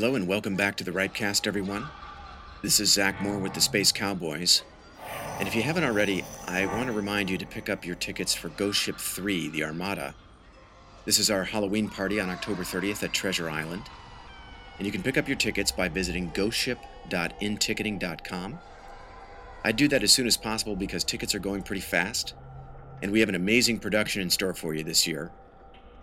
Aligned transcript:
Hello 0.00 0.14
and 0.14 0.28
welcome 0.28 0.54
back 0.54 0.76
to 0.76 0.84
the 0.84 0.92
RIPEcast, 0.92 1.48
everyone. 1.48 1.88
This 2.62 2.78
is 2.78 2.92
Zach 2.92 3.20
Moore 3.20 3.38
with 3.38 3.54
the 3.54 3.60
Space 3.60 3.90
Cowboys. 3.90 4.62
And 5.40 5.48
if 5.48 5.56
you 5.56 5.62
haven't 5.62 5.82
already, 5.82 6.24
I 6.46 6.66
want 6.66 6.86
to 6.86 6.92
remind 6.92 7.28
you 7.28 7.36
to 7.36 7.44
pick 7.44 7.68
up 7.68 7.84
your 7.84 7.96
tickets 7.96 8.32
for 8.32 8.50
Ghost 8.50 8.78
Ship 8.78 8.96
3, 8.96 9.48
the 9.48 9.64
Armada. 9.64 10.14
This 11.04 11.18
is 11.18 11.32
our 11.32 11.42
Halloween 11.42 11.88
party 11.88 12.20
on 12.20 12.30
October 12.30 12.62
30th 12.62 13.02
at 13.02 13.12
Treasure 13.12 13.50
Island. 13.50 13.82
And 14.78 14.86
you 14.86 14.92
can 14.92 15.02
pick 15.02 15.18
up 15.18 15.26
your 15.26 15.36
tickets 15.36 15.72
by 15.72 15.88
visiting 15.88 16.30
ghostship.inticketing.com. 16.30 18.58
I'd 19.64 19.74
do 19.74 19.88
that 19.88 20.04
as 20.04 20.12
soon 20.12 20.28
as 20.28 20.36
possible 20.36 20.76
because 20.76 21.02
tickets 21.02 21.34
are 21.34 21.40
going 21.40 21.64
pretty 21.64 21.82
fast. 21.82 22.34
And 23.02 23.10
we 23.10 23.18
have 23.18 23.28
an 23.28 23.34
amazing 23.34 23.80
production 23.80 24.22
in 24.22 24.30
store 24.30 24.54
for 24.54 24.74
you 24.74 24.84
this 24.84 25.08
year 25.08 25.32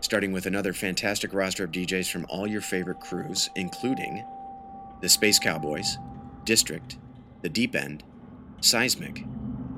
starting 0.01 0.31
with 0.31 0.45
another 0.45 0.73
fantastic 0.73 1.33
roster 1.33 1.63
of 1.63 1.71
DJs 1.71 2.11
from 2.11 2.25
all 2.29 2.47
your 2.47 2.61
favorite 2.61 2.99
crews, 2.99 3.49
including 3.55 4.23
the 5.01 5.09
Space 5.09 5.39
Cowboys, 5.39 5.97
District, 6.43 6.97
The 7.41 7.49
Deep 7.49 7.75
End, 7.75 8.03
Seismic, 8.61 9.23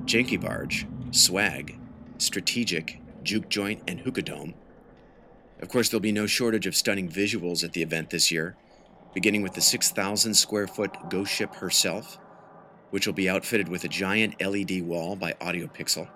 Janky 0.04 0.40
Barge, 0.40 0.86
Swag, 1.10 1.78
Strategic, 2.18 3.00
Juke 3.22 3.48
Joint, 3.48 3.82
and 3.88 4.00
Hookah 4.00 4.22
Dome. 4.22 4.54
Of 5.60 5.68
course, 5.68 5.88
there'll 5.88 6.00
be 6.00 6.12
no 6.12 6.26
shortage 6.26 6.66
of 6.66 6.76
stunning 6.76 7.08
visuals 7.08 7.64
at 7.64 7.72
the 7.72 7.82
event 7.82 8.10
this 8.10 8.30
year, 8.30 8.56
beginning 9.14 9.42
with 9.42 9.54
the 9.54 9.60
6,000 9.60 10.34
square 10.34 10.66
foot 10.66 10.96
Ghost 11.10 11.32
Ship 11.32 11.54
herself, 11.56 12.18
which 12.90 13.06
will 13.06 13.14
be 13.14 13.28
outfitted 13.28 13.68
with 13.68 13.84
a 13.84 13.88
giant 13.88 14.40
LED 14.40 14.82
wall 14.82 15.16
by 15.16 15.34
Audio 15.40 15.66
Pixel 15.66 16.08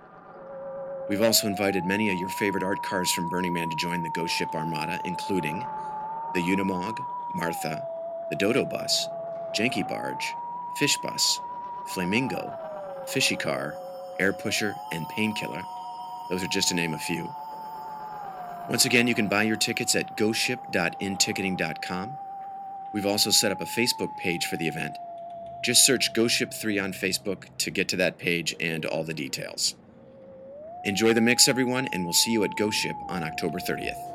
We've 1.08 1.22
also 1.22 1.47
invited 1.47 1.84
many 1.84 2.11
of 2.11 2.19
your 2.19 2.28
favorite 2.28 2.62
art 2.62 2.83
cars 2.83 3.11
from 3.11 3.28
Burning 3.28 3.53
Man 3.53 3.69
to 3.69 3.77
join 3.77 4.03
the 4.03 4.11
Ghost 4.11 4.34
Ship 4.34 4.48
Armada, 4.55 5.00
including 5.05 5.59
the 6.34 6.41
Unimog, 6.41 6.98
Martha, 7.34 7.86
the 8.31 8.36
Dodo 8.36 8.64
Bus, 8.64 9.06
Janky 9.55 9.86
Barge, 9.86 10.33
Fish 10.77 10.97
Bus, 11.03 11.39
Flamingo, 11.89 12.53
Fishy 13.06 13.36
Car, 13.36 13.75
Air 14.19 14.33
Pusher, 14.33 14.75
and 14.92 15.09
Painkiller. 15.09 15.62
Those 16.31 16.42
are 16.42 16.48
just 16.48 16.69
to 16.69 16.75
name 16.75 16.94
a 16.94 16.98
few. 16.98 17.28
Once 18.70 18.84
again, 18.84 19.09
you 19.09 19.14
can 19.14 19.28
buy 19.28 19.42
your 19.42 19.56
tickets 19.56 19.97
at 19.97 20.16
ghostship.inticketing.com. 20.16 22.19
We've 22.94 23.06
also 23.06 23.31
set 23.31 23.50
up 23.50 23.61
a 23.61 23.66
Facebook 23.66 24.16
page 24.19 24.47
for 24.47 24.56
the 24.56 24.69
event. 24.69 24.97
Just 25.64 25.84
search 25.84 26.14
Ghost 26.14 26.37
Ship 26.37 26.53
3 26.53 26.78
on 26.78 26.92
Facebook 26.92 27.47
to 27.59 27.70
get 27.70 27.89
to 27.89 27.97
that 27.97 28.19
page 28.19 28.55
and 28.61 28.84
all 28.84 29.05
the 29.05 29.14
details. 29.14 29.75
Enjoy 30.84 31.12
the 31.12 31.20
mix, 31.20 31.47
everyone, 31.47 31.88
and 31.92 32.05
we'll 32.05 32.12
see 32.12 32.33
you 32.33 32.42
at 32.42 32.56
Ghost 32.56 32.77
Ship 32.77 32.97
on 33.08 33.22
October 33.22 33.61
30th. 33.61 34.12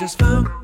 Take 0.00 0.18
it 0.22 0.59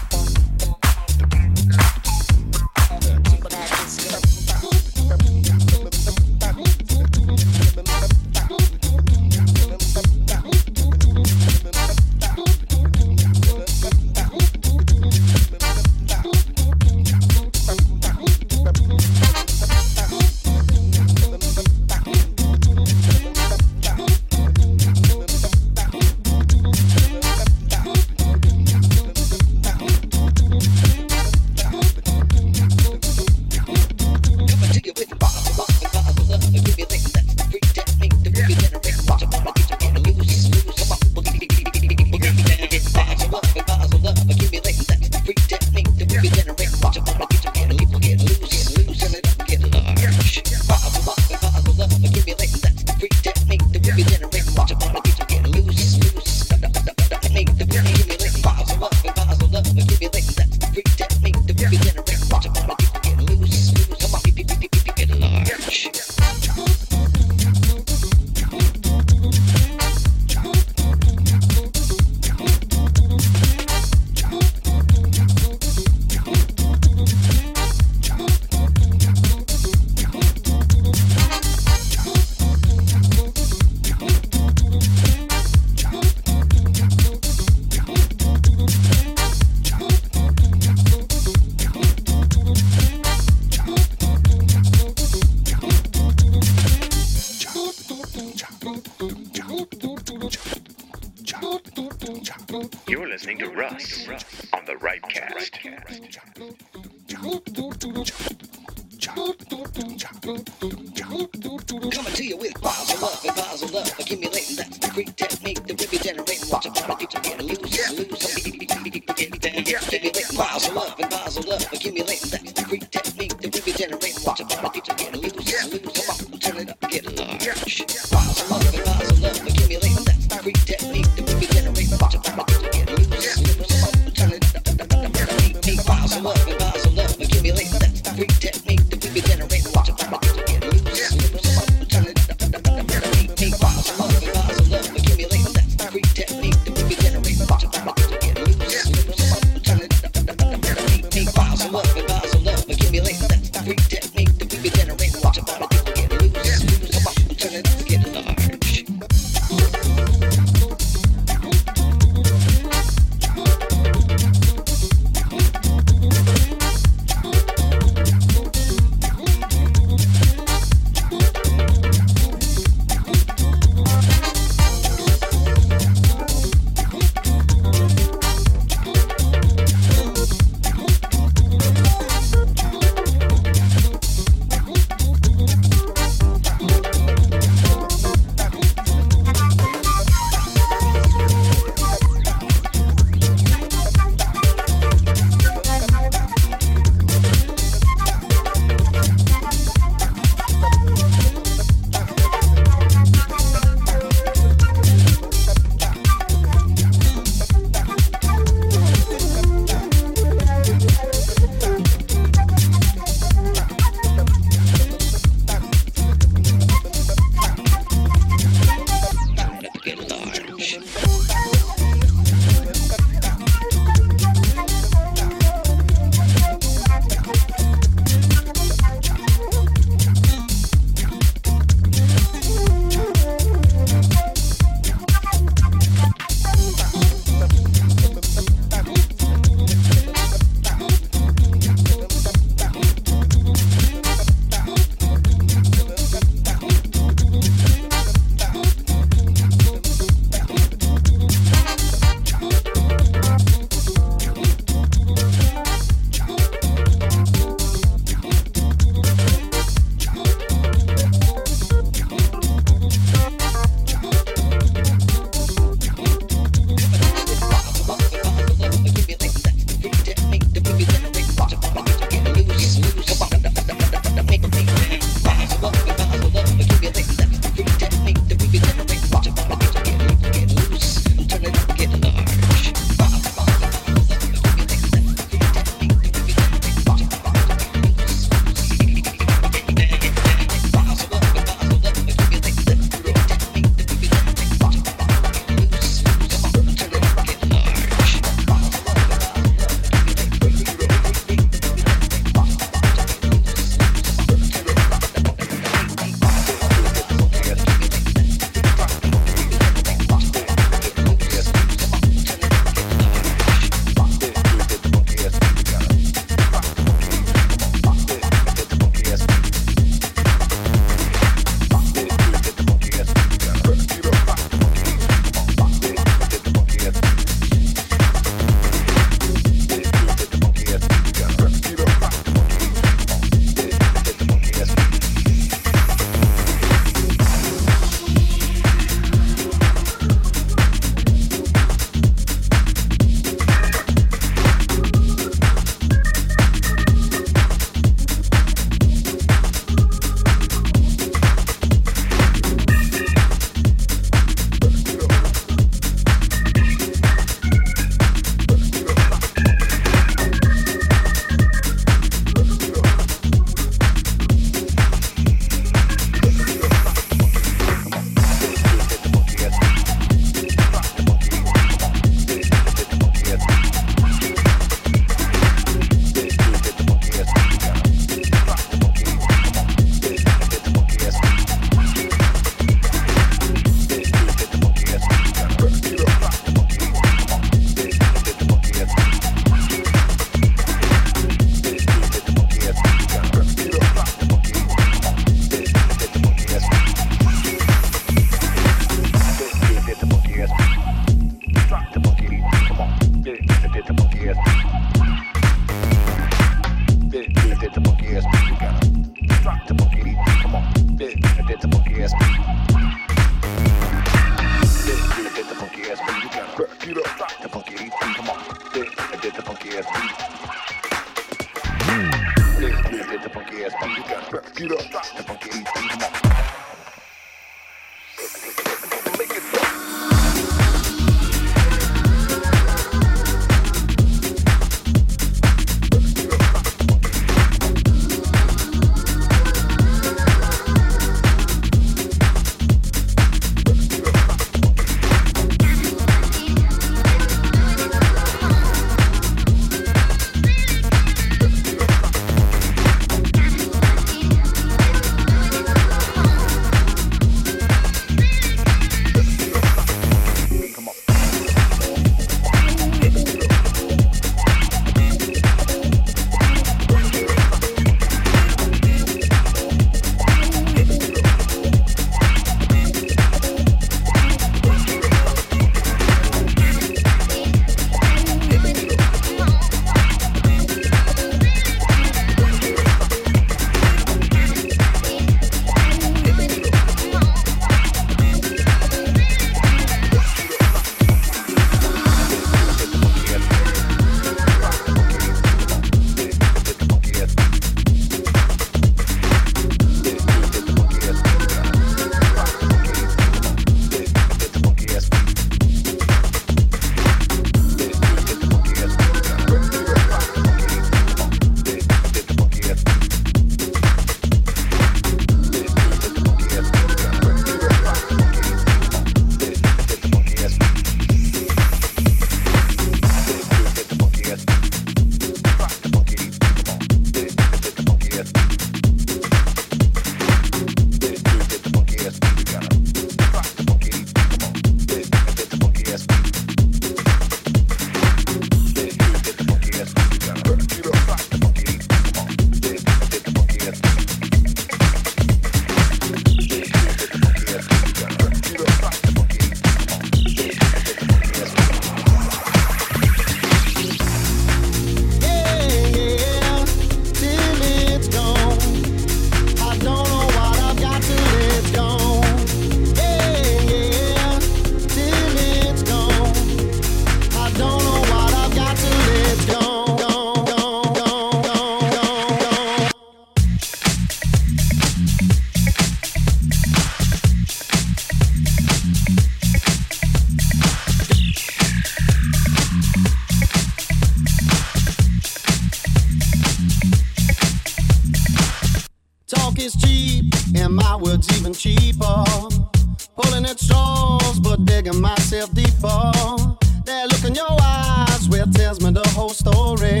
lies. 597.68 598.28
Well, 598.28 598.46
tells 598.46 598.80
me 598.80 598.90
the 598.90 599.08
whole 599.16 599.34
story. 599.44 600.00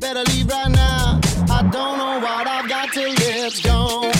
Better 0.00 0.24
leave 0.30 0.48
right 0.48 0.70
now. 0.70 1.20
I 1.58 1.62
don't 1.62 1.96
know 2.00 2.14
what 2.26 2.46
I've 2.46 2.68
got 2.68 2.92
till 2.92 3.14
it's 3.16 3.60
gone. 3.60 4.15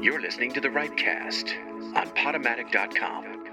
You're 0.00 0.20
listening 0.20 0.52
to 0.52 0.60
the 0.60 0.68
RIPEcast 0.68 1.96
on 1.96 2.06
Podomatic.com. 2.10 3.47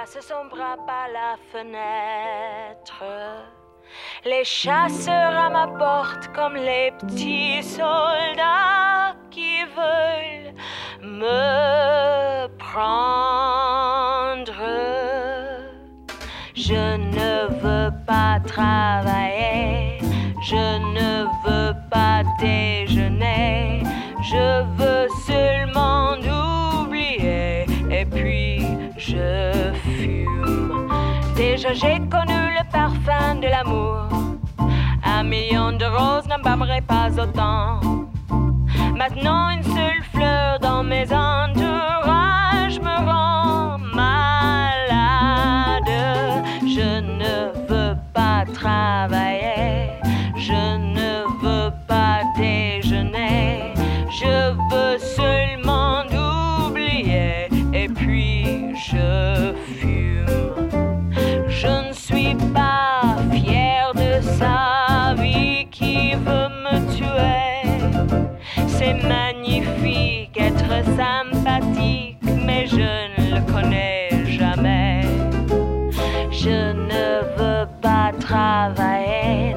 passe 0.00 0.18
son 0.26 0.44
bras 0.48 0.78
par 0.86 1.08
la 1.12 1.36
fenêtre. 1.52 3.04
Les 4.24 4.44
chasseurs 4.44 5.36
à 5.46 5.50
ma 5.50 5.66
porte 5.66 6.28
comme 6.34 6.54
les 6.54 6.92
petits 6.92 7.62
soldats 7.62 9.14
qui 9.30 9.64
veulent 9.78 10.54
me 11.02 12.46
prendre. 12.56 13.72
Je 16.54 16.96
ne 17.16 17.48
veux 17.62 17.90
pas 18.06 18.40
travailler, 18.46 19.98
je 20.42 20.78
ne 20.96 21.24
veux 21.44 21.74
pas 21.90 22.22
déjeuner, 22.38 23.82
je 24.22 24.62
veux 24.78 25.08
seulement 25.26 26.19
J'ai 31.62 31.98
connu 32.08 32.54
le 32.56 32.64
parfum 32.72 33.34
de 33.34 33.46
l'amour, 33.46 34.08
un 35.04 35.22
million 35.22 35.72
de 35.72 35.84
roses 35.84 36.26
n'embâmerait 36.26 36.80
pas 36.80 37.10
autant. 37.20 37.80
Maintenant 38.96 39.50
une 39.50 39.62
seule 39.62 40.02
fleur 40.10 40.58
dans 40.60 40.82
mes 40.82 41.04
entourages 41.12 42.19
sympathique, 70.84 72.16
mais 72.44 72.66
je 72.66 72.76
ne 72.76 73.34
le 73.34 73.52
connais 73.52 74.08
jamais. 74.26 75.02
Je 76.30 76.72
ne 76.72 77.22
veux 77.36 77.66
pas 77.82 78.12
travailler, 78.18 79.54